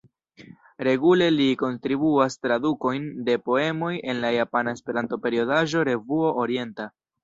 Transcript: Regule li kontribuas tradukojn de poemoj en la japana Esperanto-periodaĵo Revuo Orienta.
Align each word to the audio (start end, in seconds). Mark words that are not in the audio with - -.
Regule 0.87 1.27
li 1.35 1.47
kontribuas 1.63 2.39
tradukojn 2.47 3.07
de 3.31 3.37
poemoj 3.53 3.93
en 4.01 4.27
la 4.27 4.35
japana 4.41 4.77
Esperanto-periodaĵo 4.81 5.89
Revuo 5.95 6.39
Orienta. 6.49 6.95